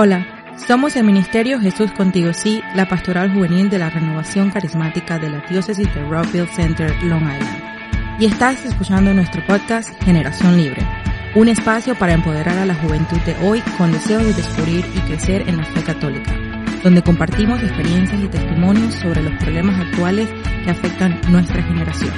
[0.00, 0.24] Hola,
[0.68, 5.40] somos el Ministerio Jesús Contigo Sí, la pastoral juvenil de la renovación carismática de la
[5.50, 8.20] diócesis de Rockville Center, Long Island.
[8.20, 10.86] Y estás escuchando nuestro podcast Generación Libre,
[11.34, 15.48] un espacio para empoderar a la juventud de hoy con deseo de descubrir y crecer
[15.48, 16.32] en la fe católica,
[16.84, 20.28] donde compartimos experiencias y testimonios sobre los problemas actuales
[20.62, 22.12] que afectan nuestra generación.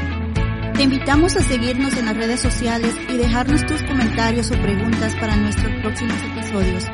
[0.75, 5.35] Te invitamos a seguirnos en las redes sociales y dejarnos tus comentarios o preguntas para
[5.35, 6.85] nuestros próximos episodios.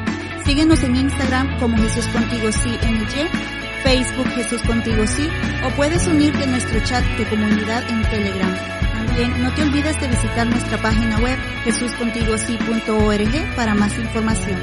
[0.46, 3.28] Síguenos en Instagram como Jesús Contigo Sí NG,
[3.82, 5.28] Facebook Jesús Contigo Sí
[5.66, 8.54] o puedes unirte a nuestro chat de comunidad en Telegram.
[8.92, 14.60] También no te olvides de visitar nuestra página web jesuscontigosí.org para más información.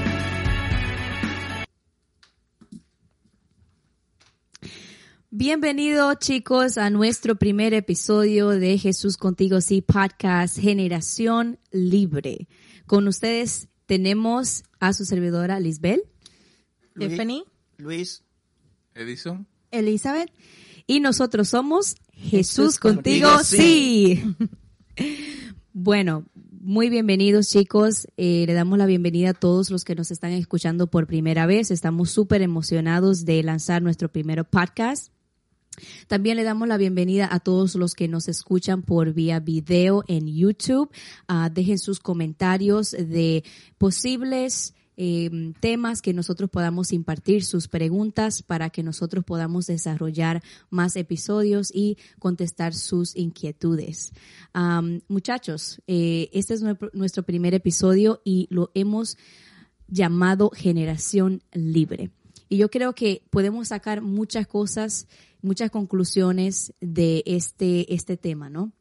[5.32, 12.48] Bienvenidos chicos a nuestro primer episodio de Jesús Contigo Sí Podcast Generación Libre.
[12.86, 16.02] Con ustedes tenemos a su servidora Lisbel,
[16.96, 17.44] Luis, Stephanie,
[17.78, 18.24] Luis,
[18.96, 19.46] Edison.
[19.70, 20.32] Elizabeth,
[20.88, 24.36] y nosotros somos Jesús Jesús Contigo, Contigo Sí.
[25.74, 28.08] bueno, muy bienvenidos chicos.
[28.18, 31.70] Eh, le damos la bienvenida a todos los que nos están escuchando por primera vez.
[31.70, 35.13] Estamos súper emocionados de lanzar nuestro primer podcast.
[36.08, 40.28] También le damos la bienvenida a todos los que nos escuchan por vía video en
[40.28, 40.90] YouTube.
[41.28, 43.44] Ah, dejen sus comentarios de
[43.78, 50.96] posibles eh, temas que nosotros podamos impartir, sus preguntas para que nosotros podamos desarrollar más
[50.96, 54.14] episodios y contestar sus inquietudes.
[55.08, 56.64] Muchachos, eh, este es
[56.94, 59.18] nuestro primer episodio y lo hemos
[59.88, 62.12] llamado Generación Libre.
[62.54, 65.08] Y yo creo que podemos sacar muchas cosas,
[65.42, 68.72] muchas conclusiones de este, este tema, ¿no?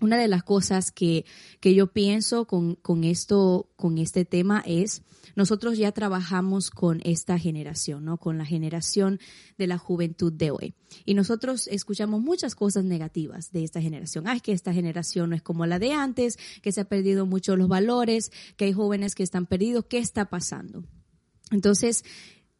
[0.00, 1.24] Una de las cosas que,
[1.58, 5.02] que yo pienso con, con esto, con este tema es,
[5.34, 8.18] nosotros ya trabajamos con esta generación, ¿no?
[8.18, 9.18] Con la generación
[9.56, 10.74] de la juventud de hoy.
[11.04, 14.28] Y nosotros escuchamos muchas cosas negativas de esta generación.
[14.28, 17.26] Ah, es que esta generación no es como la de antes, que se ha perdido
[17.26, 19.86] mucho los valores, que hay jóvenes que están perdidos.
[19.86, 20.84] ¿Qué está pasando?
[21.50, 22.04] Entonces,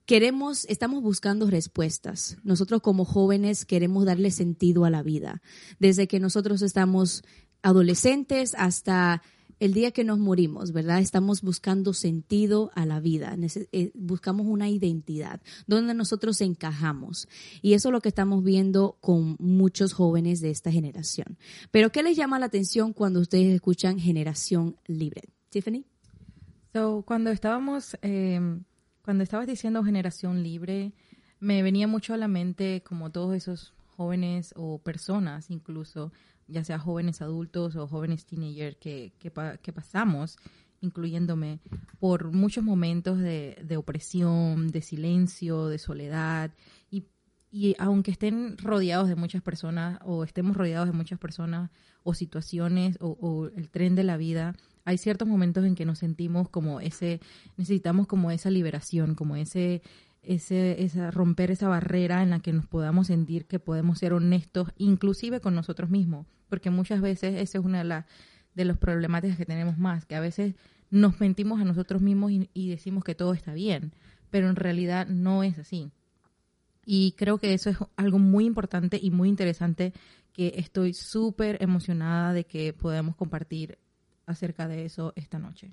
[0.08, 2.38] queremos, estamos buscando respuestas.
[2.42, 5.42] Nosotros como jóvenes queremos darle sentido a la vida.
[5.80, 7.22] Desde que nosotros estamos
[7.60, 9.22] adolescentes hasta
[9.60, 11.00] el día que nos morimos, ¿verdad?
[11.00, 13.36] Estamos buscando sentido a la vida,
[13.72, 17.28] eh, buscamos una identidad, donde nosotros encajamos.
[17.60, 21.36] Y eso es lo que estamos viendo con muchos jóvenes de esta generación.
[21.70, 25.24] Pero ¿qué les llama la atención cuando ustedes escuchan generación libre?
[25.50, 25.84] Tiffany?
[26.72, 28.40] So, cuando estábamos, eh,
[29.08, 30.92] cuando estabas diciendo generación libre,
[31.40, 36.12] me venía mucho a la mente como todos esos jóvenes o personas incluso,
[36.46, 39.32] ya sea jóvenes adultos o jóvenes teenagers que, que,
[39.62, 40.36] que pasamos,
[40.82, 41.60] incluyéndome,
[41.98, 46.50] por muchos momentos de, de opresión, de silencio, de soledad.
[47.50, 51.70] Y, aunque estén rodeados de muchas personas o estemos rodeados de muchas personas
[52.02, 54.54] o situaciones o, o el tren de la vida,
[54.84, 57.20] hay ciertos momentos en que nos sentimos como ese,
[57.56, 59.82] necesitamos como esa liberación, como ese,
[60.22, 64.70] ese, esa, romper esa barrera en la que nos podamos sentir que podemos ser honestos,
[64.78, 68.06] inclusive con nosotros mismos, porque muchas veces esa es una de las
[68.54, 70.54] de los problemáticas que tenemos más, que a veces
[70.90, 73.92] nos mentimos a nosotros mismos y, y decimos que todo está bien,
[74.30, 75.92] pero en realidad no es así.
[76.90, 79.92] Y creo que eso es algo muy importante y muy interesante
[80.32, 83.76] que estoy súper emocionada de que podamos compartir
[84.24, 85.70] acerca de eso esta noche.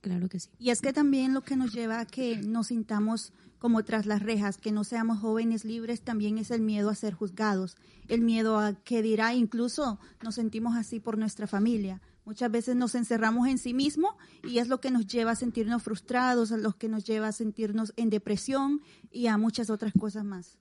[0.00, 0.50] Claro que sí.
[0.58, 4.24] Y es que también lo que nos lleva a que nos sintamos como tras las
[4.24, 7.76] rejas, que no seamos jóvenes libres, también es el miedo a ser juzgados,
[8.08, 12.02] el miedo a que dirá, incluso nos sentimos así por nuestra familia.
[12.26, 15.84] Muchas veces nos encerramos en sí mismo y es lo que nos lleva a sentirnos
[15.84, 18.82] frustrados, a lo que nos lleva a sentirnos en depresión
[19.12, 20.58] y a muchas otras cosas más.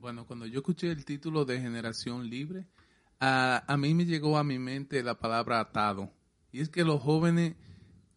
[0.00, 2.66] Bueno, cuando yo escuché el título de Generación Libre,
[3.20, 6.10] a, a mí me llegó a mi mente la palabra atado.
[6.50, 7.56] Y es que los jóvenes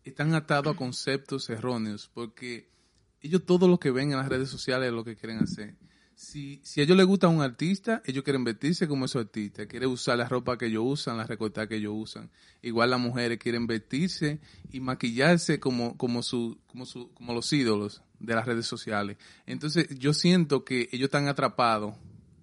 [0.05, 2.71] están atados a conceptos erróneos porque
[3.19, 5.75] ellos todo lo que ven en las redes sociales es lo que quieren hacer.
[6.19, 9.87] Si, si a ellos les gusta un artista, ellos quieren vestirse como esos artistas, quieren
[9.87, 12.29] usar la ropa que ellos usan, la recortada que ellos usan.
[12.61, 18.03] Igual las mujeres quieren vestirse y maquillarse como, como, su, como, su, como los ídolos
[18.19, 19.15] de las redes sociales.
[19.45, 21.95] Entonces yo siento que ellos están atrapados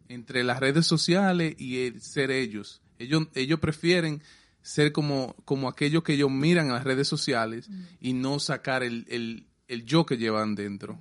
[0.09, 2.81] entre las redes sociales y el ser ellos.
[2.99, 4.23] Ellos, ellos prefieren
[4.63, 7.69] ser como, como aquellos que ellos miran en las redes sociales
[8.01, 10.99] y no sacar el, el, el yo que llevan dentro.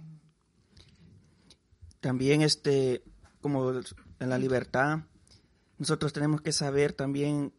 [2.06, 3.02] También este,
[3.42, 5.00] como en la libertad,
[5.80, 7.52] nosotros tenemos que saber también,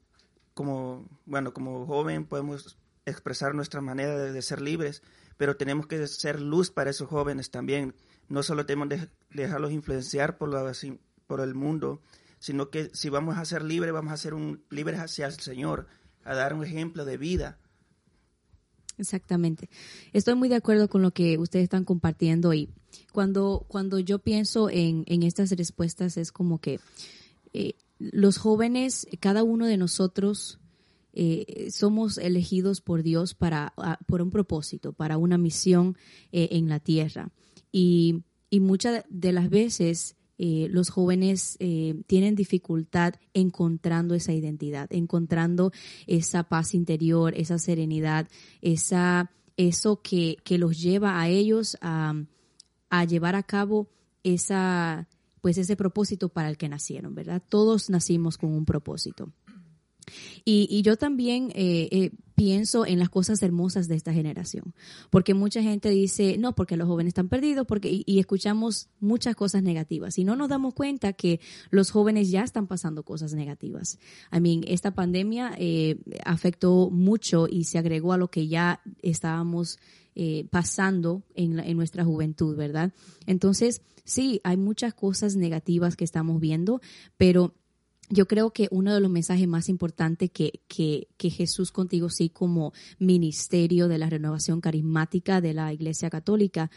[0.54, 5.02] como, bueno, como joven podemos expresar nuestra manera de, de ser libres,
[5.36, 7.96] pero tenemos que ser luz para esos jóvenes también.
[8.28, 10.72] No solo tenemos que dejarlos influenciar por, la,
[11.26, 12.00] por el mundo,
[12.38, 15.88] sino que si vamos a ser libres, vamos a ser un, libres hacia el Señor,
[16.22, 17.58] a dar un ejemplo de vida.
[18.98, 19.68] Exactamente.
[20.12, 22.70] Estoy muy de acuerdo con lo que ustedes están compartiendo y
[23.12, 26.80] cuando, cuando yo pienso en, en estas respuestas es como que
[27.52, 30.58] eh, los jóvenes, cada uno de nosotros,
[31.12, 35.96] eh, somos elegidos por Dios para, ah, por un propósito, para una misión
[36.30, 37.30] eh, en la tierra.
[37.72, 44.88] Y, y muchas de las veces eh, los jóvenes eh, tienen dificultad encontrando esa identidad,
[44.92, 45.72] encontrando
[46.06, 48.28] esa paz interior, esa serenidad,
[48.60, 52.14] esa, eso que, que los lleva a ellos a,
[52.90, 53.88] a llevar a cabo
[54.22, 55.08] esa,
[55.40, 57.42] pues ese propósito para el que nacieron, ¿verdad?
[57.48, 59.32] Todos nacimos con un propósito.
[60.44, 64.74] Y, yo también eh, eh, pienso en las cosas hermosas de esta generación,
[65.10, 69.62] porque mucha gente dice, no, porque los jóvenes están perdidos, porque y, escuchamos muchas cosas
[69.62, 73.98] negativas y no nos damos cuenta que los jóvenes ya están pasando cosas negativas.
[74.32, 79.78] I mean, esta pandemia eh, afectó mucho y se agregó a lo que ya estábamos
[80.48, 82.94] pasando en, en nuestra juventud, ¿verdad?
[83.26, 86.80] Entonces, sí, hay muchas cosas negativas que estamos viendo,
[87.18, 87.52] pero
[88.08, 92.28] yo creo que uno de los mensajes más importantes que, que, que, Jesús contigo, sí,
[92.28, 96.70] como ministerio de la renovación carismática de la Iglesia Católica,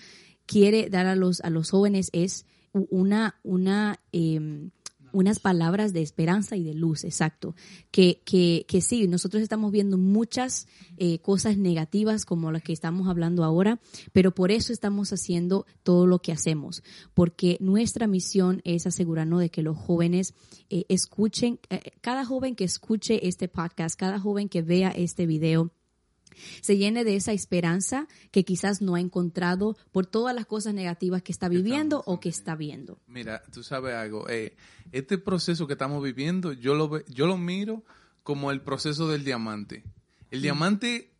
[0.45, 4.69] quiere dar a los, a los jóvenes es una, una eh,
[5.13, 7.55] unas palabras de esperanza y de luz, exacto.
[7.91, 10.67] Que, que, que sí, nosotros estamos viendo muchas
[10.97, 13.79] eh, cosas negativas como las que estamos hablando ahora,
[14.11, 16.83] pero por eso estamos haciendo todo lo que hacemos,
[17.13, 20.33] porque nuestra misión es asegurarnos de que los jóvenes
[20.69, 25.71] eh, escuchen, eh, cada joven que escuche este podcast, cada joven que vea este video,
[26.61, 31.21] se llene de esa esperanza que quizás no ha encontrado por todas las cosas negativas
[31.21, 32.99] que está viviendo o que está viendo.
[33.07, 34.55] Mira, tú sabes algo, eh,
[34.91, 37.83] este proceso que estamos viviendo, yo lo, yo lo miro
[38.23, 39.83] como el proceso del diamante.
[40.31, 41.11] El diamante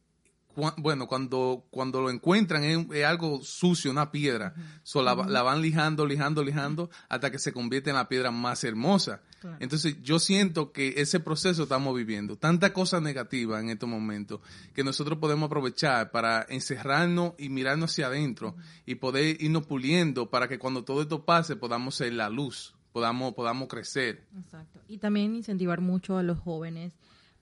[0.77, 4.53] bueno, cuando, cuando lo encuentran es, algo sucio, una piedra.
[4.83, 8.63] so, la, la, van lijando, lijando, lijando hasta que se convierte en la piedra más
[8.63, 9.21] hermosa.
[9.39, 9.57] Claro.
[9.59, 12.37] Entonces yo siento que ese proceso estamos viviendo.
[12.37, 14.41] Tanta cosa negativa en estos momentos
[14.73, 18.55] que nosotros podemos aprovechar para encerrarnos y mirarnos hacia adentro
[18.85, 23.33] y poder irnos puliendo para que cuando todo esto pase podamos ser la luz, podamos,
[23.33, 24.27] podamos crecer.
[24.37, 24.81] Exacto.
[24.87, 26.93] Y también incentivar mucho a los jóvenes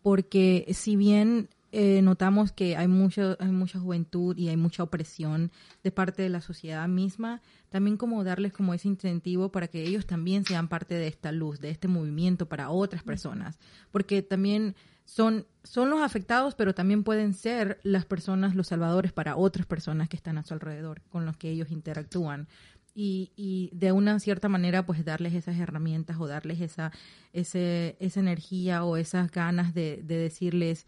[0.07, 5.51] porque si bien eh, notamos que hay, mucho, hay mucha juventud y hay mucha opresión
[5.83, 10.05] de parte de la sociedad misma, también como darles como ese incentivo para que ellos
[10.05, 13.59] también sean parte de esta luz, de este movimiento para otras personas,
[13.91, 19.35] porque también son, son los afectados, pero también pueden ser las personas, los salvadores para
[19.35, 22.47] otras personas que están a su alrededor, con los que ellos interactúan.
[22.93, 26.91] Y, y, de una cierta manera pues darles esas herramientas o darles esa,
[27.31, 30.87] ese, esa energía o esas ganas de, de decirles,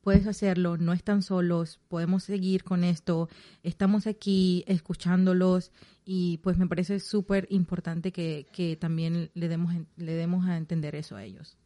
[0.00, 3.28] puedes hacerlo, no están solos, podemos seguir con esto,
[3.62, 5.72] estamos aquí escuchándolos
[6.04, 10.94] y pues me parece súper importante que, que, también le demos, le demos a entender
[10.94, 11.56] eso a ellos.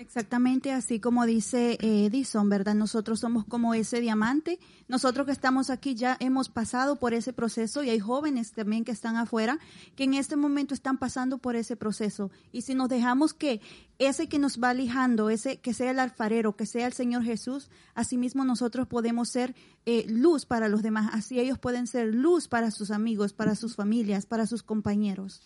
[0.00, 2.74] Exactamente así como dice eh, Edison, ¿verdad?
[2.74, 4.58] Nosotros somos como ese diamante.
[4.88, 8.92] Nosotros que estamos aquí ya hemos pasado por ese proceso y hay jóvenes también que
[8.92, 9.58] están afuera
[9.96, 12.30] que en este momento están pasando por ese proceso.
[12.50, 13.60] Y si nos dejamos que
[13.98, 17.68] ese que nos va lijando, ese que sea el alfarero, que sea el Señor Jesús,
[17.94, 21.10] asimismo nosotros podemos ser eh, luz para los demás.
[21.12, 25.42] Así ellos pueden ser luz para sus amigos, para sus familias, para sus compañeros.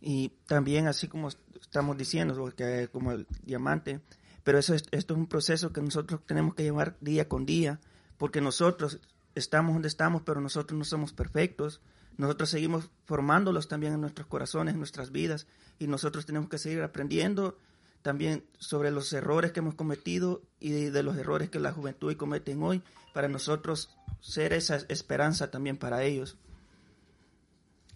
[0.00, 1.28] Y también así como
[1.76, 4.00] estamos diciendo, porque como el diamante,
[4.44, 7.80] pero eso es, esto es un proceso que nosotros tenemos que llevar día con día,
[8.16, 8.98] porque nosotros
[9.34, 11.82] estamos donde estamos, pero nosotros no somos perfectos.
[12.16, 15.46] Nosotros seguimos formándolos también en nuestros corazones, en nuestras vidas,
[15.78, 17.58] y nosotros tenemos que seguir aprendiendo
[18.00, 22.16] también sobre los errores que hemos cometido y de, de los errores que la juventud
[22.16, 22.80] cometen hoy,
[23.12, 23.90] para nosotros
[24.22, 26.38] ser esa esperanza también para ellos.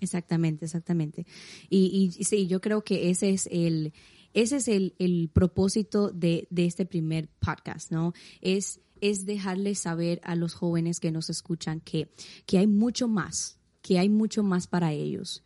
[0.01, 1.27] Exactamente, exactamente.
[1.69, 3.93] Y, y, sí, yo creo que ese es el,
[4.35, 8.15] ese es el, el propósito de, de, este primer podcast, ¿no?
[8.41, 12.11] Es, es dejarles saber a los jóvenes que nos escuchan que,
[12.47, 15.43] que hay mucho más, que hay mucho más para ellos.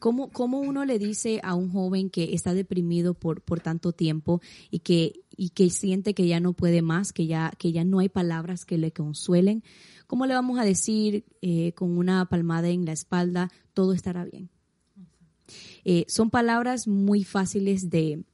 [0.00, 4.40] ¿cómo, ¿Cómo uno le dice a un joven que está deprimido por, por tanto tiempo
[4.70, 8.00] y que, y que siente que ya no puede más, que ya, que ya no
[8.00, 9.62] hay palabras que le consuelen?
[10.06, 14.48] ¿Cómo le vamos a decir eh, con una palmada en la espalda, todo estará bien?
[15.84, 18.24] Eh, son palabras muy fáciles de,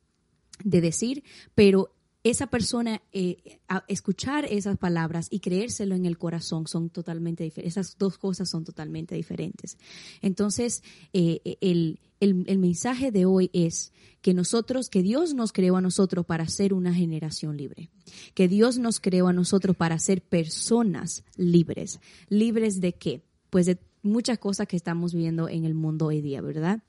[0.64, 1.24] de decir,
[1.54, 1.94] pero
[2.25, 7.76] esa persona, eh, escuchar esas palabras y creérselo en el corazón son totalmente diferentes.
[7.76, 9.76] Esas dos cosas son totalmente diferentes.
[10.23, 15.83] Entonces, eh, el, el, mensaje de hoy es que nosotros, que Dios nos creó a
[15.83, 17.90] nosotros para ser una generación libre,
[18.33, 22.00] que Dios nos creó a nosotros para ser personas libres.
[22.31, 23.23] ¿Libres de qué?
[23.50, 26.83] Pues de muchas cosas que estamos viendo en el mundo hoy día, ¿verdad?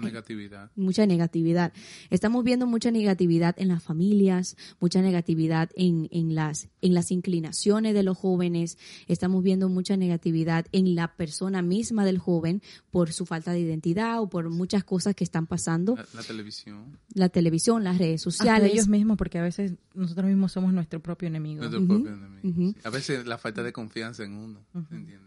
[0.00, 0.70] Negatividad.
[0.76, 1.72] Mucha negatividad.
[2.10, 7.94] Estamos viendo mucha negatividad en las familias, mucha negatividad en, en, las, en las inclinaciones
[7.94, 13.26] de los jóvenes, estamos viendo mucha negatividad en la persona misma del joven por su
[13.26, 15.96] falta de identidad o por muchas cosas que están pasando.
[16.14, 16.98] La, televisión.
[17.14, 18.72] La televisión, las redes sociales.
[18.72, 21.60] ellos mismos, porque a veces nosotros mismos somos nuestro propio enemigo.
[21.60, 22.78] Nuestro propio enemigo.
[22.84, 24.60] A veces la falta de confianza en uno.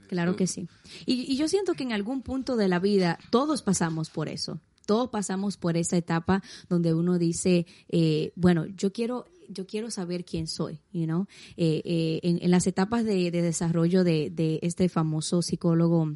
[0.07, 0.67] Claro que sí.
[1.05, 4.54] Y, y yo siento que en algún punto de la vida todos pasamos por eso
[4.85, 10.25] todos pasamos por esa etapa donde uno dice, eh, bueno, yo quiero yo quiero saber
[10.25, 11.27] quién soy, you know?
[11.57, 16.15] Eh, eh, en, las etapas de, desarrollo de, este famoso psicólogo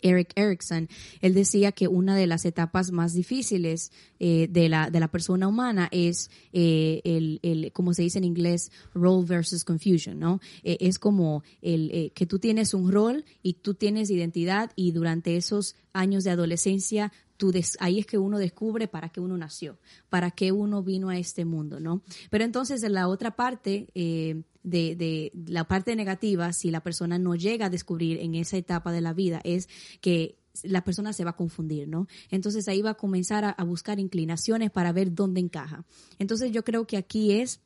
[0.00, 0.88] Eric Erickson,
[1.20, 3.90] él decía que una de las etapas más difíciles
[4.20, 8.70] eh, de, la, de la persona humana es el, el, como se dice en inglés,
[8.94, 10.40] role versus confusion, ¿no?
[10.62, 15.74] Es como el que tú tienes un rol y tú tienes identidad y durante esos
[15.92, 19.78] años de adolescencia Tú ahí es que uno descubre para qué uno nació,
[20.10, 22.02] para qué uno vino a este mundo, ¿no?
[22.30, 27.36] Pero entonces en la otra parte eh, de, la parte negativa, si la persona no
[27.36, 29.68] llega a descubrir en esa etapa de la vida, es
[30.00, 32.08] que la persona se va a confundir, ¿no?
[32.28, 35.84] Entonces ahí va a comenzar a, buscar inclinaciones para ver dónde encaja.
[36.18, 37.60] Entonces yo creo que aquí es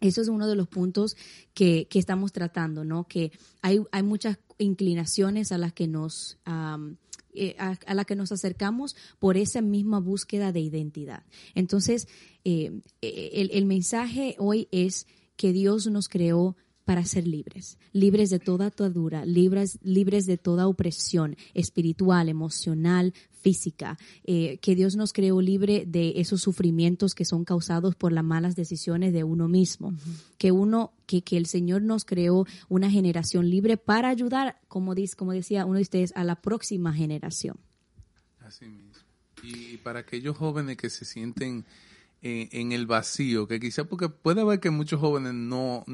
[0.00, 1.16] eso es uno de los puntos
[1.54, 3.04] que, estamos tratando, ¿no?
[3.06, 6.38] Que hay, hay muchas inclinaciones a las que nos
[7.34, 11.24] eh, a, la que nos acercamos por esa misma búsqueda de identidad.
[11.54, 12.06] Entonces,
[12.44, 18.38] eh, el, el mensaje hoy es que Dios nos creó para ser libres, libres de
[18.38, 25.40] toda atadura, libres, libres de toda opresión espiritual, emocional, física, eh, que Dios nos creó
[25.40, 29.94] libre de esos sufrimientos que son causados por las malas decisiones de uno mismo,
[30.38, 35.16] que uno, que, que el Señor nos creó una generación libre para ayudar, como, dice,
[35.16, 37.58] como decía uno de ustedes, a la próxima generación.
[38.40, 38.92] Así mismo.
[39.42, 41.64] Y para aquellos jóvenes que se sienten
[42.22, 45.84] en, el vacío, que quizá porque puede haber que muchos jóvenes no,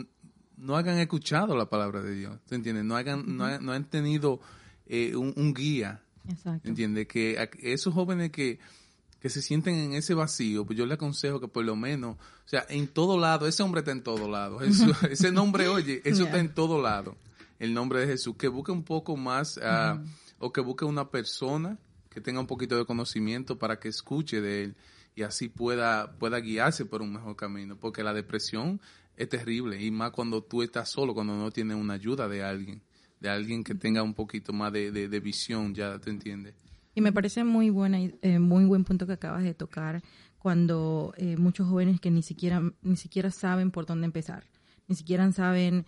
[0.57, 2.85] no hayan escuchado la palabra de Dios, ¿te entiendes?
[2.85, 4.41] No, hagan, no, han tenido
[4.87, 6.69] eh, un, guía, Exacto.
[6.69, 7.07] ¿entiendes?
[7.09, 8.59] Que esos jóvenes que,
[9.21, 12.49] que se sienten en ese vacío, pues yo le aconsejo que por lo menos, o
[12.49, 14.61] sea, en todo lado, ese hombre está en todo lado,
[15.11, 17.17] ese nombre, oye, eso está en todo lado,
[17.59, 20.03] el nombre de Jesús, que busque un poco más, ah,
[20.39, 24.65] o que busque una persona que tenga un poquito de conocimiento para que escuche de
[24.65, 24.77] él
[25.15, 28.81] y así pueda, pueda guiarse por un mejor camino, porque la depresión
[29.17, 32.83] es terrible y más cuando tú estás solo, cuando no tienes una ayuda de alguien,
[33.21, 36.55] de alguien que tenga un poquito más de, de, visión, ya te entiendes.
[36.95, 40.03] Y me parece muy buena, eh, muy buen punto que acabas de tocar
[40.39, 44.45] cuando eh, muchos jóvenes que ni siquiera, ni siquiera saben por dónde empezar
[44.89, 45.85] ni siquiera saben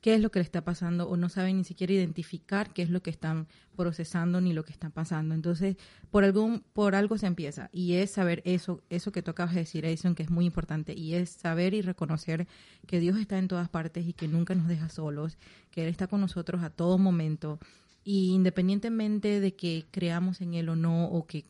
[0.00, 2.90] qué es lo que le está pasando o no saben ni siquiera identificar qué es
[2.90, 5.34] lo que están procesando ni lo que está pasando.
[5.34, 5.76] Entonces,
[6.10, 9.60] por algún por algo se empieza y es saber eso eso que tú acabas de
[9.60, 12.46] decir, Edison, que es muy importante y es saber y reconocer
[12.86, 15.36] que Dios está en todas partes y que nunca nos deja solos,
[15.72, 17.58] que él está con nosotros a todo momento
[18.04, 21.44] y independientemente de que creamos en él o no o que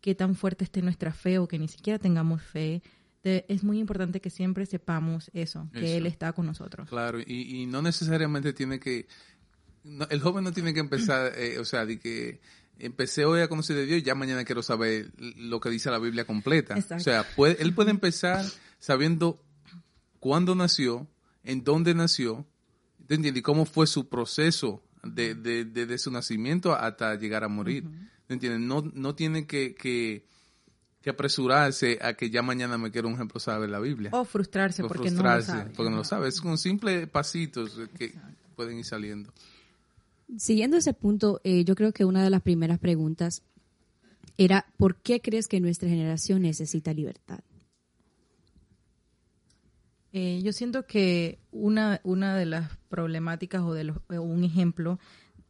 [0.00, 2.80] que tan fuerte esté nuestra fe o que ni siquiera tengamos fe,
[3.26, 6.88] es muy importante que siempre sepamos eso, que Él está con nosotros.
[6.88, 9.08] Claro, y, no necesariamente tiene que,
[10.10, 12.40] el joven no tiene que empezar, eh, o sea, de que
[12.78, 15.98] empecé hoy a conocer de Dios y ya mañana quiero saber lo que dice la
[15.98, 16.76] Biblia completa.
[16.94, 18.44] O sea, puede, él puede empezar
[18.78, 19.42] sabiendo
[20.20, 21.08] cuándo nació,
[21.42, 22.46] en dónde nació,
[23.00, 23.36] ¿entiendes?
[23.36, 27.84] Y cómo fue su proceso de, de, su nacimiento hasta llegar a morir.
[28.28, 28.60] ¿Entiendes?
[28.60, 30.26] No, no tiene que, que
[31.06, 34.10] que apresurarse a que ya mañana me quiero un ejemplo saber la Biblia.
[34.12, 35.70] O frustrarse porque no lo sabe.
[35.76, 36.26] Porque no lo sabe.
[36.26, 38.12] Es con simples pasitos que
[38.56, 39.32] pueden ir saliendo.
[40.36, 43.44] Siguiendo ese punto, eh, yo creo que una de las primeras preguntas
[44.36, 47.38] era, ¿por qué crees que nuestra generación necesita libertad?
[50.12, 54.98] Eh, yo siento que una, una de las problemáticas o de los, un ejemplo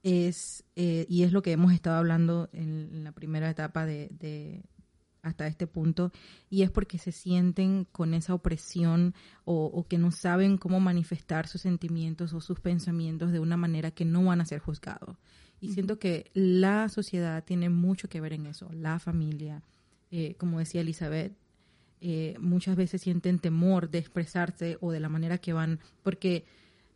[0.03, 4.63] es, eh, y es lo que hemos estado hablando en, la primera etapa de,
[5.27, 6.13] hasta este punto
[6.49, 9.15] y es porque se sienten con esa opresión
[9.45, 14.05] o, que no saben cómo manifestar sus sentimientos o sus pensamientos de una manera que
[14.05, 15.17] no van a ser juzgados.
[15.61, 19.63] Y siento que la sociedad tiene mucho que ver en eso, la familia,
[20.11, 21.37] eh, como decía Elizabeth,
[22.01, 26.45] eh, muchas veces sienten temor de expresarse o de la manera que van, porque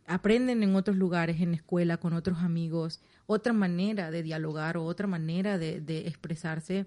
[0.05, 4.85] aprenden en otros lugares, en la escuela, con otros amigos, otra manera de dialogar o
[4.85, 6.85] otra manera de, de expresarse.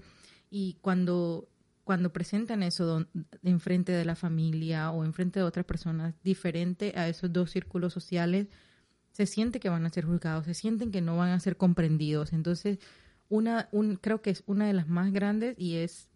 [0.57, 1.49] Y cuando,
[1.83, 3.05] cuando presentan eso
[3.43, 7.51] en frente de la familia o en frente de otras personas, diferente a esos dos
[7.51, 8.47] círculos sociales,
[9.11, 12.33] se siente que van a ser juzgados, se sienten que no van a ser comprendidos.
[12.33, 12.79] Entonces,
[13.29, 16.09] una, un, creo que es una de las más grandes y es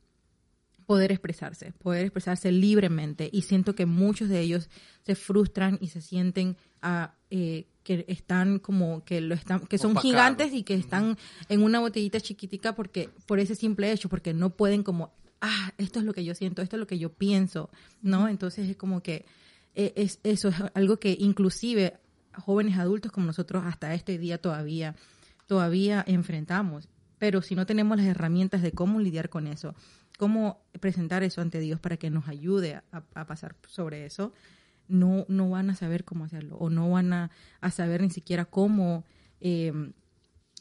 [0.89, 3.29] poder expresarse, poder expresarse libremente.
[3.31, 4.71] Y siento que muchos de ellos
[5.03, 9.95] se frustran y se sienten a, eh, que están como que lo están que son
[9.99, 11.19] gigantes y que están
[11.51, 15.99] en una botellita chiquitica porque por ese simple hecho porque no pueden como ah esto
[15.99, 17.69] es lo que yo siento esto es lo que yo pienso
[18.01, 19.27] no entonces es como que
[19.75, 21.99] eh, es eso es algo que inclusive
[22.35, 24.95] jóvenes adultos como nosotros hasta este día todavía
[25.47, 26.89] todavía enfrentamos.
[27.19, 29.75] Pero si no tenemos las herramientas de cómo lidiar con eso
[30.19, 34.35] cómo presentar eso ante Dios para que nos ayude a pasar sobre eso
[34.89, 37.31] no, no van a saber cómo hacerlo o no van a,
[37.71, 39.05] saber ni siquiera cómo
[39.41, 39.73] eh,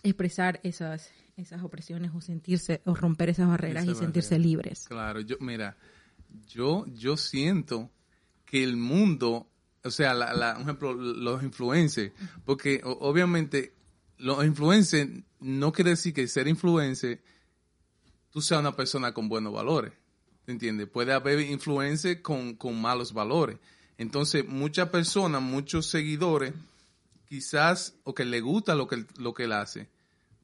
[0.03, 4.85] expresar esas, esas opresiones o sentirse o romper esas barreras y sentirse libres.
[4.87, 5.77] Claro, yo mira,
[6.47, 7.89] yo yo siento
[8.45, 9.49] que el mundo,
[9.83, 12.13] o sea, la, la, por ejemplo, los influencers,
[12.45, 13.73] porque obviamente
[14.17, 15.09] los influencers
[15.39, 17.21] no quiere decir que ser influencer
[18.37, 19.93] tú seas una persona con buenos valores,
[20.45, 20.87] ¿te entiendes?
[20.87, 23.57] Puede haber influencers con, con malos valores.
[23.97, 26.53] Entonces, muchas personas, muchos seguidores,
[27.27, 29.89] quizás, o que le gusta lo que, lo que él hace,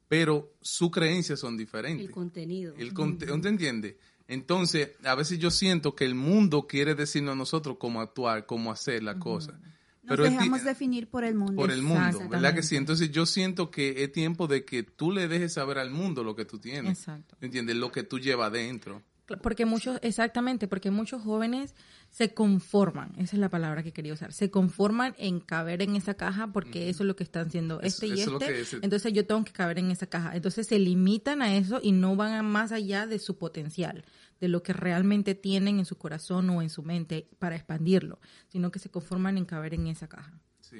[0.08, 2.04] pero sus creencias son diferentes.
[2.04, 2.74] El contenido.
[2.76, 3.94] El contenido, ¿te entiendes?
[4.26, 8.72] Entonces, a veces yo siento que el mundo quiere decirnos a nosotros cómo actuar, cómo
[8.72, 9.60] hacer la cosa.
[10.04, 11.56] Nos pero dejamos definir por el mundo.
[11.56, 12.76] Por el mundo, ¿verdad que sí?
[12.76, 16.36] Entonces yo siento que es tiempo de que tú le dejes saber al mundo lo
[16.36, 16.98] que tú tienes.
[16.98, 17.36] Exacto.
[17.40, 17.76] ¿Entiendes?
[17.76, 19.02] Lo que tú llevas dentro.
[19.42, 21.74] Porque muchos, exactamente, porque muchos jóvenes
[22.10, 26.14] se conforman, esa es la palabra que quería usar, se conforman en caber en esa
[26.14, 29.52] caja porque eso es lo que están haciendo este y este, entonces yo tengo que
[29.52, 30.36] caber en esa caja.
[30.36, 34.04] Entonces se limitan a eso y no van más allá de su potencial,
[34.40, 38.70] de lo que realmente tienen en su corazón o en su mente para expandirlo, sino
[38.70, 40.38] que se conforman en caber en esa caja.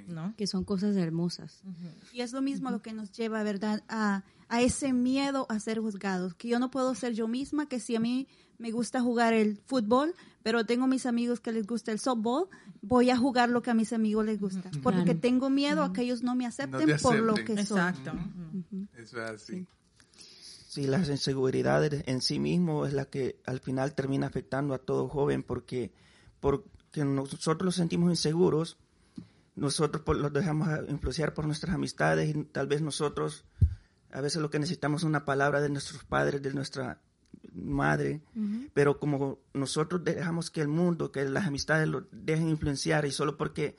[0.09, 0.35] ¿No?
[0.37, 1.63] Que son cosas hermosas.
[2.13, 5.81] Y es lo mismo lo que nos lleva, ¿verdad?, a, a ese miedo a ser
[5.81, 8.29] juzgados, que yo no puedo ser yo misma, que si a mí
[8.59, 12.49] me gusta jugar el fútbol, pero tengo mis amigos que les gusta el softball,
[12.83, 16.03] voy a jugar lo que a mis amigos les gusta, porque tengo miedo a que
[16.03, 18.13] ellos no me acepten, por lo que Exacto.
[18.97, 19.67] Eso es así.
[20.69, 20.87] Sí.
[20.87, 25.43] las inseguridades en sí mismo es la que al final termina afectando a todo joven,
[25.43, 25.93] porque,
[26.41, 28.77] porque nosotros los sentimos inseguros,
[29.57, 33.45] nosotros los dejamos influenciar por nuestras amistades y tal vez nosotros
[34.11, 37.01] a veces lo que necesitamos es una palabra de nuestros padres, de nuestra
[37.53, 38.23] madre,
[38.73, 43.37] pero como nosotros dejamos que el mundo, que las amistades lo dejen influenciar y solo
[43.37, 43.77] porque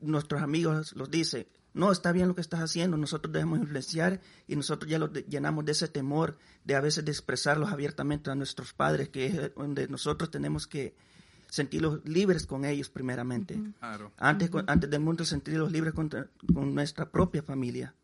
[0.00, 4.54] nuestros amigos los dicen, no, está bien lo que estás haciendo, nosotros dejamos influenciar y
[4.54, 8.72] nosotros ya los llenamos de ese temor de a veces de expresarlos abiertamente a nuestros
[8.74, 10.94] padres, que es donde nosotros tenemos que
[11.54, 13.56] sentirlos libres con ellos primeramente.
[14.18, 16.10] Antes, antes del mundo sentirlos libres con,
[16.52, 17.94] con nuestra propia familia.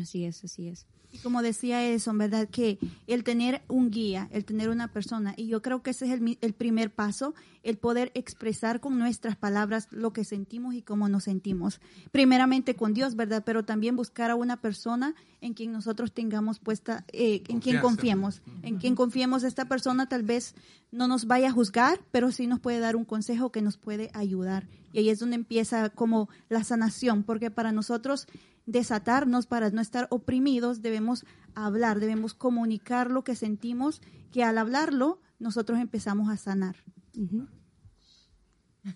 [0.00, 0.86] Así es, así es.
[1.12, 2.48] Y como decía eso, ¿verdad?
[2.48, 6.12] Que el tener un guía, el tener una persona, y yo creo que ese es
[6.12, 11.10] el, el, primer paso, el poder expresar con nuestras palabras lo que sentimos y cómo
[11.10, 11.82] nos sentimos.
[12.12, 13.42] Primeramente con Dios, ¿verdad?
[13.44, 18.40] Pero también buscar a una persona en quien nosotros tengamos puesta, eh, en quien confiemos,
[18.62, 19.44] en quien confiemos.
[19.44, 20.54] Esta persona tal vez
[20.92, 24.10] no nos vaya a juzgar, pero sí nos puede dar un consejo que nos puede
[24.14, 24.66] ayudar.
[24.94, 28.28] Y ahí es donde empieza como la sanación, porque para nosotros
[28.66, 35.20] desatarnos, para no estar oprimidos, debemos hablar, debemos comunicar lo que sentimos, que al hablarlo
[35.38, 36.76] nosotros empezamos a sanar.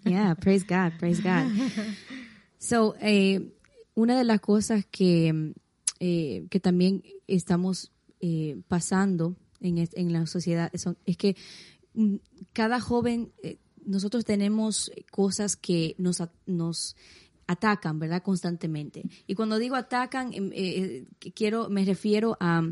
[0.05, 1.53] Yeah, praise God, praise God.
[2.59, 3.55] So, eh,
[3.95, 5.53] una de las cosas que,
[6.01, 11.37] eh, que también estamos eh, pasando en, en, la sociedad son, es que
[11.95, 12.17] mm,
[12.53, 13.31] cada joven,
[13.85, 16.97] nosotros tenemos cosas que nos, nos
[17.47, 18.23] atacan, ¿verdad?
[18.23, 19.05] Constantemente.
[19.27, 22.63] Y cuando digo atacan, em, eh, eh, quiero, me refiero a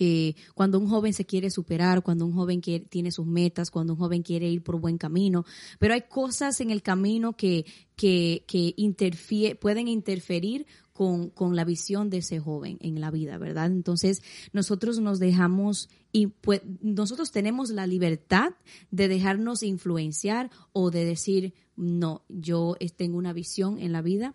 [0.00, 3.94] eh, cuando un joven se quiere superar, cuando un joven quiere, tiene sus metas, cuando
[3.94, 5.44] un joven quiere ir por buen camino,
[5.80, 10.66] pero hay cosas en el camino que, que, que pueden interferir
[10.98, 13.66] con, con, la visión de ese joven en la vida, ¿verdad?
[13.66, 14.20] Entonces,
[14.52, 18.54] nosotros nos dejamos, y pues, nosotros tenemos la libertad
[18.90, 24.34] de dejarnos influenciar o de decir, no, yo tengo una visión en la vida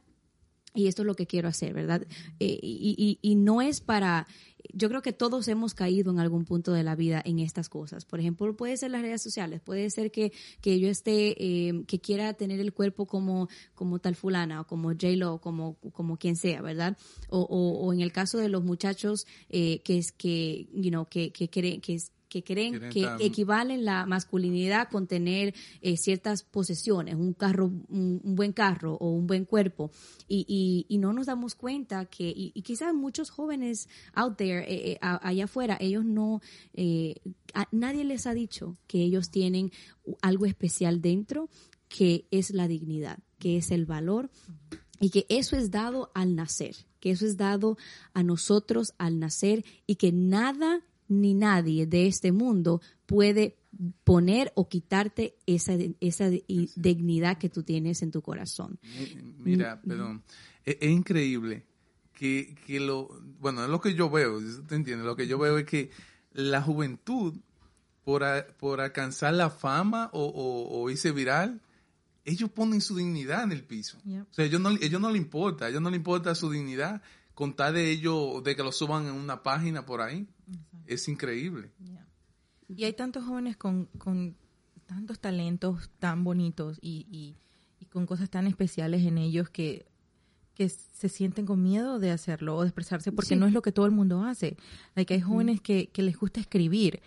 [0.74, 2.08] y esto es lo que quiero hacer, ¿verdad?
[2.40, 4.26] Eh, y, y, no es para
[4.72, 8.06] yo creo que todos hemos caído en algún punto de la vida en estas cosas.
[8.06, 12.00] Por ejemplo, puede ser las redes sociales, puede ser que, que yo esté, eh, que
[12.00, 16.62] quiera tener el cuerpo como, como tal fulana o como J-Lo, como, como quien sea,
[16.62, 16.98] ¿verdad?
[17.30, 21.08] O, o, o en el caso de los muchachos eh, que es que, you know,
[21.08, 25.54] que, que, que, que es que creen Quieren que tan- equivalen la masculinidad con tener
[25.82, 29.92] eh, ciertas posesiones, un carro, un, un buen carro o un buen cuerpo,
[30.28, 34.64] y, y, y no nos damos cuenta que, y, y quizás muchos jóvenes out there,
[34.68, 36.42] eh, eh, allá afuera, ellos no,
[36.74, 37.16] eh,
[37.54, 39.72] a- nadie les ha dicho que ellos tienen
[40.24, 41.50] algo especial dentro,
[41.88, 44.32] que es la dignidad, que es el valor
[45.00, 47.78] y que eso es dado al nacer, que eso es dado
[48.14, 50.82] a nosotros al nacer y que nada
[51.22, 53.58] ni nadie de este mundo puede
[54.04, 56.44] poner o quitarte esa, esa di-
[56.76, 58.80] dignidad que tú tienes en tu corazón.
[58.84, 60.24] Mi- Mira, perdón,
[60.66, 61.66] es, es increíble
[62.14, 65.06] que, que lo, bueno, es lo que yo veo, ¿te entiendes?
[65.06, 65.90] Lo que yo veo es que
[66.34, 67.36] la juventud,
[68.04, 71.60] por, a- por alcanzar la fama o, o, o irse viral,
[72.26, 73.98] ellos ponen su dignidad en el piso.
[74.06, 74.28] Yep.
[74.30, 77.02] O sea, ellos no, ellos no le importa, a ellos no le importa su dignidad,
[77.34, 80.28] con tal de ellos, de que lo suban en una página por ahí.
[80.86, 81.72] Es increíble.
[81.84, 82.08] Yeah.
[82.68, 84.36] Y hay tantos jóvenes con, con
[84.86, 87.36] tantos talentos tan bonitos y, y,
[87.80, 89.86] y con cosas tan especiales en ellos que,
[90.56, 93.36] que se sienten con miedo de hacerlo o de expresarse porque Sí.
[93.36, 94.58] no es lo que todo el mundo hace.
[94.96, 97.02] Like, hay jóvenes que, que les gusta escribir.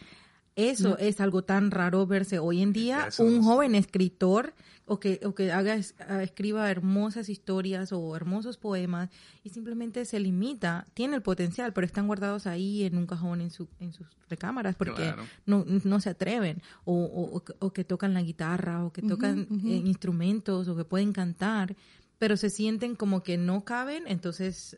[0.56, 3.06] Eso es algo tan raro verse hoy en día.
[3.08, 4.54] Eso Un joven escritor
[4.86, 9.10] o que, o que haga, ah, escriba hermosas historias o hermosos poemas
[9.44, 13.50] y simplemente se limita, tiene el potencial, pero están guardados ahí en un cajón en,
[13.50, 15.24] su, en sus recámaras porque Claro.
[15.44, 19.02] no, no se atreven o, o, o que- o que tocan la guitarra o que
[19.02, 21.76] tocan eh, instrumentos o que pueden cantar,
[22.18, 24.76] pero se sienten como que no caben, entonces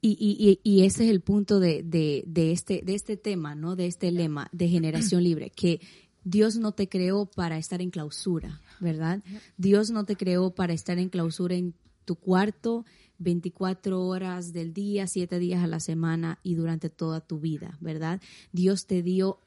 [0.00, 3.74] Y, y, y- ese es el punto de, de, de este, de este tema, ¿no?
[3.76, 5.80] De este lema de generación libre, que
[6.22, 9.22] Dios no te creó para estar en clausura, ¿verdad?
[9.56, 12.84] Dios no te creó para estar en clausura en tu cuarto
[13.18, 18.20] 24 horas del día, 7 días a la semana y durante toda tu vida, ¿verdad?
[18.52, 19.40] Dios te dio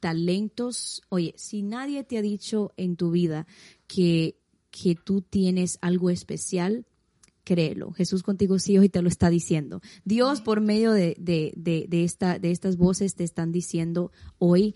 [0.00, 1.02] talentos.
[1.08, 3.46] Oye, si nadie te ha dicho en tu vida
[3.86, 4.36] que,
[4.70, 6.86] que tú tienes algo especial,
[7.48, 7.92] créelo.
[7.92, 9.80] Jesús contigo sí hoy te lo está diciendo.
[10.04, 14.74] Dios por medio de, de, de, de esta, de estas voces te están diciendo hoy,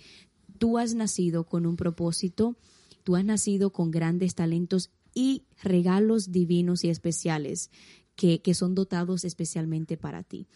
[0.56, 2.56] tú has nacido con un propósito,
[3.04, 7.70] tú has nacido con grandes talentos y regalos divinos y especiales
[8.16, 10.46] que, que son dotados especialmente para ti.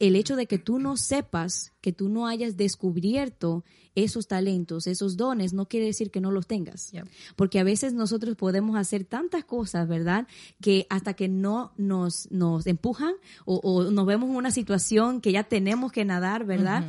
[0.00, 5.16] El hecho de que tú no sepas, que tú no hayas descubierto esos talentos, esos
[5.16, 6.92] dones, no quiere decir que no los tengas.
[7.36, 10.26] Porque a veces nosotros podemos hacer tantas cosas, ¿verdad?
[10.60, 15.32] Que hasta que no nos, nos empujan o, o nos vemos en una situación que
[15.32, 16.84] ya tenemos que nadar, ¿verdad?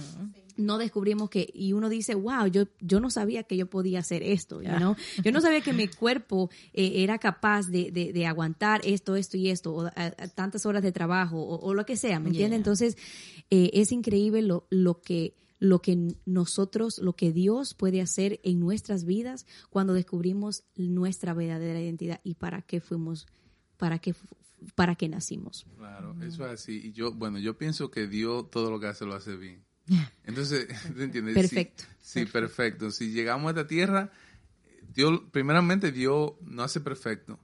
[0.65, 4.24] No descubrimos que, y uno dice, wow, yo, yo no sabía que yo podía hacer
[4.24, 4.95] esto, you know?
[5.24, 9.38] Yo no sabía que mi cuerpo eh, era capaz de, de, de aguantar esto, esto
[9.38, 12.30] y esto, o a- a tantas horas de trabajo, o, o lo que sea, ¿me
[12.30, 12.52] entiendes?
[12.52, 12.58] Yeah.
[12.58, 12.97] Entonces,
[13.50, 18.60] eh, es increíble lo, lo que lo que nosotros, lo que Dios puede hacer en
[18.60, 23.28] nuestras vidas cuando descubrimos nuestra verdadera identidad y para qué fuimos,
[23.78, 24.15] para qué,
[24.74, 25.67] para qué nacimos.
[25.78, 26.82] Claro, eso es así.
[26.86, 29.63] Y yo, bueno, yo pienso que Dios todo lo que hace lo hace bien.
[30.25, 31.35] Entonces, ¿te entiendes?
[31.35, 31.83] Perfecto.
[32.01, 32.91] Sí, sí, perfecto.
[32.91, 34.11] Si llegamos a esta tierra,
[34.93, 37.39] Dios, primeramente Dios no hace perfecto.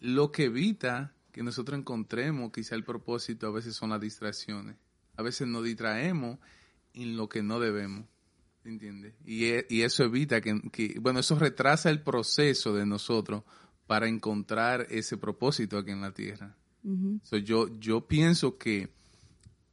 [0.00, 4.76] Lo que evita que nosotros encontremos quizá el propósito a veces son las distracciones.
[5.16, 6.38] A veces nos distraemos
[6.94, 8.06] en lo que no debemos.
[8.64, 9.14] ¿Entiendes?
[9.24, 13.44] Y, e- y eso evita que, que, bueno, eso retrasa el proceso de nosotros
[13.86, 16.54] para encontrar ese propósito aquí en la tierra.
[17.22, 18.90] So, yo, yo pienso que,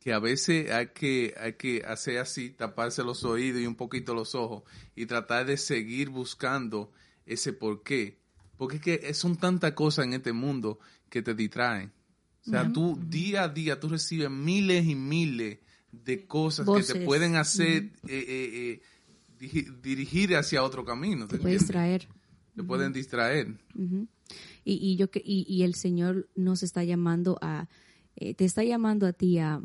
[0.06, 4.14] que a veces hay que, hay que hacer así, taparse los oídos y un poquito
[4.14, 4.62] los ojos
[4.96, 6.92] y tratar de seguir buscando
[7.26, 8.20] ese porqué.
[8.56, 10.78] Porque es que son tantas cosas en este mundo
[11.10, 11.92] que te distraen.
[12.46, 15.58] O sea, tú día a día tú recibes miles y miles
[15.92, 18.82] de cosas que te pueden hacer eh, eh,
[19.42, 21.28] eh, dirigir hacia otro camino.
[21.28, 21.68] Te ¿te puedes entiendes?
[21.68, 22.08] traer.
[22.56, 23.58] Te pueden distraer.
[23.74, 27.68] Y, y yo que- y, y el Señor nos está llamando a
[28.18, 29.62] eh, te está llamando a ti a,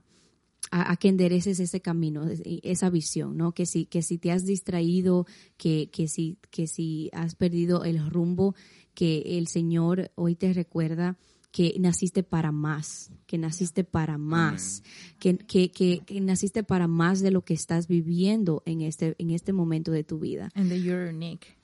[0.70, 2.24] a, a que endereces ese camino,
[2.62, 3.52] esa visión, ¿no?
[3.52, 8.08] Que si que si te has distraído, que que si que si has perdido el
[8.10, 8.54] rumbo,
[8.94, 11.16] que el Señor hoy te recuerda
[11.52, 14.84] que naciste para más, que naciste para más,
[15.18, 19.30] que, que, que, que naciste para más de lo que estás viviendo en este, en
[19.30, 20.50] este momento de tu vida.
[20.54, 21.58] and that you're unique.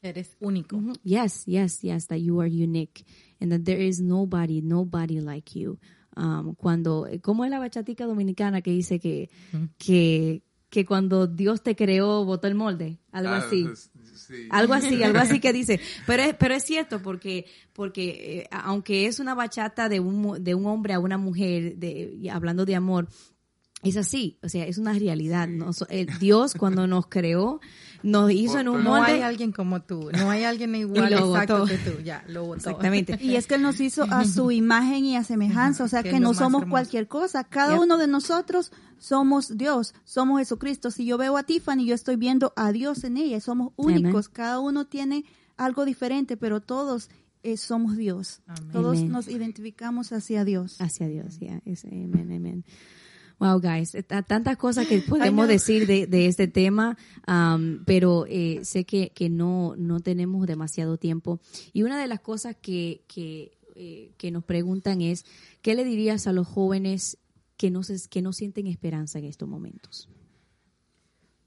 [0.00, 0.80] Eres único.
[1.04, 3.04] Yes, yes, yes, that you are unique
[3.38, 5.78] and that there is nobody, nobody like you.
[6.16, 9.30] Um, cuando, ¿cómo es la bachatica dominicana que dice que,
[9.78, 12.98] que, que cuando Dios te creó, botó el molde?
[13.10, 13.66] Algo así.
[14.14, 14.48] sí.
[14.50, 15.80] Algo así, algo así que dice.
[16.06, 20.54] Pero es, pero es cierto porque, porque eh, aunque es una bachata de un, de
[20.54, 23.08] un hombre a una mujer, de, hablando de amor,
[23.82, 25.48] es así, o sea, es una realidad.
[25.48, 25.72] ¿no?
[25.72, 27.60] So- eh, Dios cuando nos creó,
[28.04, 29.24] nos hizo en un Pero- No hay molde.
[29.24, 32.56] alguien como tú, no hay alguien igual exacto que tú, ya, lo botó.
[32.58, 33.18] Exactamente.
[33.20, 36.20] Y es que Él nos hizo a su imagen y a semejanza, o sea Que
[36.20, 36.70] no somos hermoso.
[36.70, 37.44] cualquier cosa.
[37.44, 37.82] Cada Yep.
[37.82, 40.90] uno de nosotros somos Dios, somos Jesucristo.
[40.92, 43.40] Si yo veo a Tiffany, yo estoy viendo a Dios en ella.
[43.40, 44.28] Somos únicos.
[44.28, 45.24] Cada uno tiene
[45.56, 47.10] algo diferente, pero todos
[47.44, 48.42] eh, somos Dios.
[48.46, 48.70] Amén.
[48.72, 50.80] Todos nos identificamos hacia Dios.
[50.80, 51.60] Hacia Dios, ya.
[51.64, 52.64] es- Amén, amén.
[53.42, 58.24] Wow, guys, eh, ta- tantas cosas que podemos decir de, de este tema, um, pero
[58.28, 61.40] eh, sé que, que no, no tenemos demasiado tiempo.
[61.72, 65.24] Y una de las cosas que, que, eh, que nos preguntan es,
[65.60, 67.18] ¿qué le dirías a los jóvenes
[67.56, 70.08] que no, se, que no sienten esperanza en estos momentos?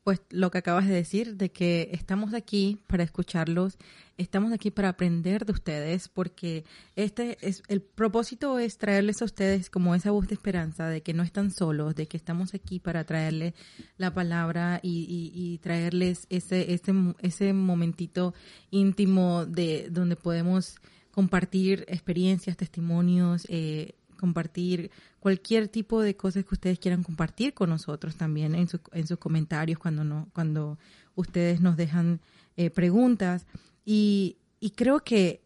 [0.06, 3.80] Pues lo que acabas de decir, de que estamos aquí para escucharlos,
[4.20, 6.64] estamos aquí para aprender de ustedes, porque
[6.96, 11.16] este es el propósito es traerles a ustedes como esa voz de esperanza, de que
[11.16, 13.56] no están solos, de que estamos aquí para traerles
[13.98, 18.36] la palabra y, traerles ese, ese, ese momentito
[18.70, 20.76] íntimo de donde podemos
[21.10, 28.16] compartir experiencias, testimonios, eh, compartir cualquier tipo de cosas que ustedes quieran compartir con nosotros
[28.16, 30.78] también en, su- en sus comentarios cuando no cuando
[31.16, 32.20] ustedes nos dejan
[32.58, 33.46] eh, preguntas.
[33.86, 35.42] Y, y creo que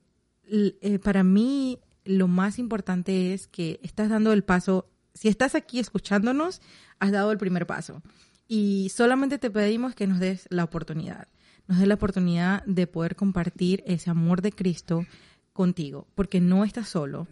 [0.52, 5.80] eh, para mí lo más importante es que estás dando el paso si estás aquí
[5.80, 6.62] escuchándonos
[7.00, 8.02] has dado el primer paso.
[8.48, 11.28] Y solamente te pedimos que nos des la oportunidad
[11.68, 15.06] nos des la oportunidad de poder compartir ese amor de Cristo
[15.54, 17.28] contigo porque no estás solo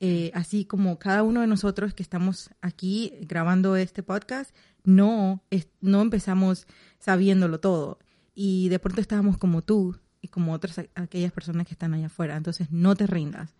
[0.00, 5.42] eh, así como cada uno de nosotros que estamos aquí grabando este podcast, no,
[5.82, 6.66] no empezamos
[6.98, 7.98] sabiéndolo todo.
[8.34, 12.36] Y de pronto estábamos como tú y como otras aquellas personas que están allá afuera.
[12.36, 13.54] Entonces no te rindas.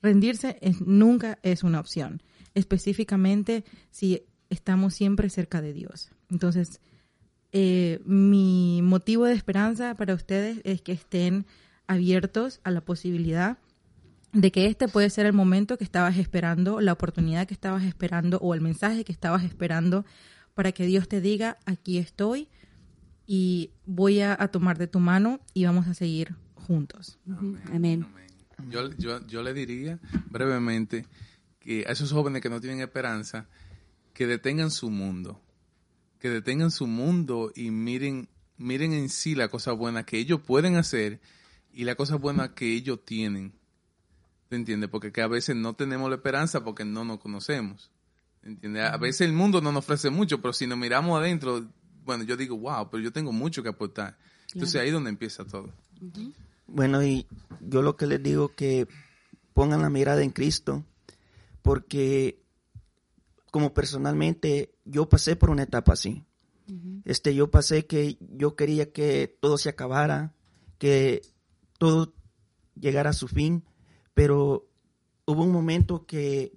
[0.00, 2.22] Rendirse nunca es una opción,
[2.54, 6.10] específicamente si estamos siempre cerca de Dios.
[6.30, 6.80] Entonces,
[7.52, 11.46] eh, mi motivo de esperanza para ustedes es que estén
[11.86, 13.58] abiertos a la posibilidad
[14.34, 18.38] de que este puede ser el momento que estabas esperando, la oportunidad que estabas esperando
[18.38, 20.04] o el mensaje que estabas esperando
[20.54, 22.48] para que Dios te diga, aquí estoy
[23.26, 27.18] y voy a, a tomar de tu mano y vamos a seguir juntos.
[27.72, 28.06] Amén.
[28.68, 29.98] Yo, yo, yo le diría
[30.30, 31.06] brevemente
[31.60, 33.46] que a esos jóvenes que no tienen esperanza,
[34.12, 35.40] que detengan su mundo,
[36.18, 40.76] que detengan su mundo y miren, miren en sí la cosa buena que ellos pueden
[40.76, 41.20] hacer
[41.72, 43.52] y la cosa buena que ellos tienen.
[44.54, 44.88] ¿Te entiendes?
[44.88, 47.90] Porque que a veces no tenemos la esperanza porque no nos conocemos.
[48.40, 48.84] ¿Te entiendes?
[48.84, 51.66] A veces el mundo no nos ofrece mucho, pero si nos miramos adentro,
[52.04, 54.16] bueno, yo digo, wow, pero yo tengo mucho que aportar.
[54.52, 55.72] Entonces ahí es donde empieza todo.
[56.68, 57.26] Bueno, y
[57.62, 58.86] yo lo que les digo que
[59.54, 60.84] pongan la mirada en Cristo,
[61.62, 62.40] porque
[63.50, 66.22] como personalmente yo pasé por una etapa así.
[67.04, 70.32] Este, yo pasé que yo quería que todo se acabara,
[70.78, 71.22] que
[71.76, 72.14] todo
[72.76, 73.64] llegara a su fin,
[74.14, 74.66] pero
[75.26, 76.52] hubo un momento que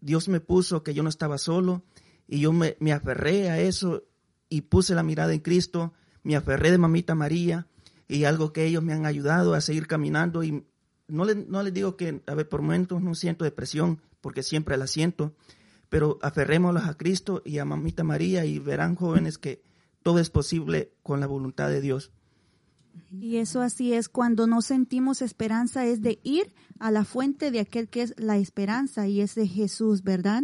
[0.00, 1.82] Dios me puso que yo no estaba solo
[2.26, 4.04] y yo me, me aferré a eso
[4.48, 7.66] y puse la mirada en Cristo, me aferré de mamita María
[8.08, 10.64] y algo que ellos me han ayudado a seguir caminando y
[11.08, 14.76] no, le- no les digo que, a ver, por momentos no siento depresión porque siempre
[14.76, 15.34] la siento,
[15.88, 19.62] pero aferrémoslos a Cristo y a mamita María y verán jóvenes que
[20.02, 22.10] todo es posible con la voluntad de Dios.
[23.12, 27.60] Y eso así es cuando no sentimos esperanza, es de ir a la fuente de
[27.60, 30.42] aquel que es la esperanza y es de Jesús, ¿verdad?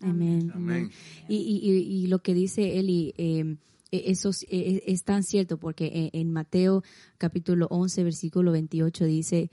[0.00, 0.50] Amén.
[0.54, 0.90] Amén.
[1.28, 3.56] Y, y, y, lo que dice Eli, eh,
[3.90, 6.82] eso es, eh, es tan cierto porque en, en Mateo
[7.18, 9.50] capítulo 11, versículo 28 dice,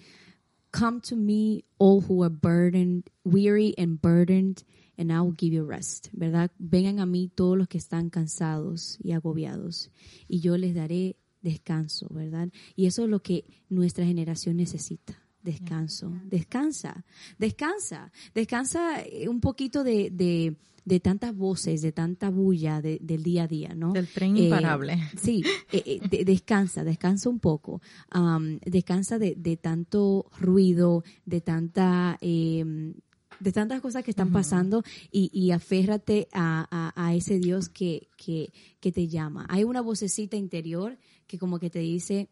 [0.72, 4.64] Come to me, all who are burdened, weary and burdened,
[4.98, 6.10] and I will give you rest.
[6.12, 6.52] ¿Verdad?
[6.60, 9.92] Vengan a mí todos los que están cansados y agobiados,
[10.28, 12.50] y yo les daré descanso, ¿verdad?
[12.76, 15.18] Y eso es lo que nuestra generación necesita.
[15.44, 17.06] Descanso, descansa,
[17.40, 23.24] descansa, descansa eh, un poquito de, de, de tantas voces, de tanta bulla de- del
[23.24, 23.94] día a día, ¿no?
[23.94, 24.98] Del tren Eh, imparable.
[25.22, 27.82] Sí, eh, eh, de- descansa, descansa un poco.
[28.10, 32.18] Am, descansa de, de tanto ruido, de tanta...
[32.20, 32.94] eh,
[33.40, 38.08] de tantas cosas que están pasando y, y aférrate a, a- a ese Dios que,
[38.18, 39.46] que, que te llama.
[39.50, 40.98] Hay una vocecita interior
[41.28, 42.30] que como que te dice,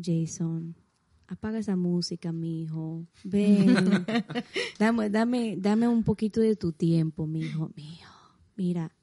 [0.00, 0.74] Jason,
[1.26, 3.06] apaga esa música, mijo.
[3.24, 3.74] Ven.
[4.78, 8.12] dame, dame, dame un poquito de tu tiempo, mijo, mijo.
[8.56, 8.94] Mira.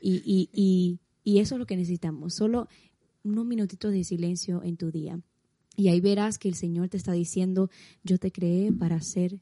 [0.00, 2.34] Y, y, y, y eso es lo que necesitamos.
[2.34, 2.68] Solo
[3.22, 5.20] unos minutitos de silencio en tu día.
[5.76, 7.68] Y ahí verás que el Señor te está diciendo,
[8.02, 9.40] yo te creé para ser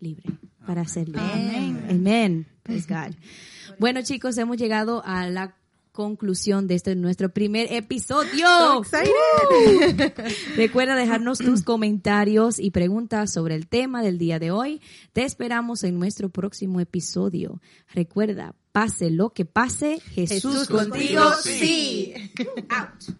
[0.00, 0.24] libre,
[0.66, 1.22] para ser libre.
[1.32, 1.86] Amén.
[1.90, 2.46] Amén.
[2.62, 3.14] Praise God.
[3.78, 5.54] Bueno, chicos, hemos llegado a la
[5.98, 8.46] conclusión de este nuestro primer episodio.
[10.56, 14.80] Recuerda dejarnos tus comentarios y preguntas sobre el tema del día de hoy.
[15.12, 17.60] Te esperamos en nuestro próximo episodio.
[17.92, 22.14] Recuerda, pase lo que pase, Jesús, Jesús contigo, contigo, sí.
[22.68, 23.18] Out.